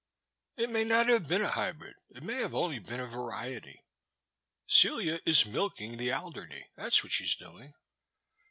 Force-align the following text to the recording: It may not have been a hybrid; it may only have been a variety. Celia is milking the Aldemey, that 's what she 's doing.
It 0.57 0.71
may 0.71 0.83
not 0.83 1.09
have 1.09 1.27
been 1.27 1.43
a 1.43 1.51
hybrid; 1.51 1.95
it 2.09 2.23
may 2.23 2.43
only 2.43 2.77
have 2.77 2.87
been 2.87 2.99
a 3.01 3.05
variety. 3.05 3.83
Celia 4.65 5.19
is 5.27 5.45
milking 5.45 5.97
the 5.97 6.11
Aldemey, 6.11 6.63
that 6.75 6.93
's 6.93 7.03
what 7.03 7.11
she 7.13 7.27
's 7.27 7.35
doing. 7.35 7.75